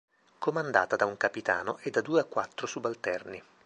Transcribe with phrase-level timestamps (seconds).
[0.39, 3.43] Comandata da un capitano e da due a quattro subalterni.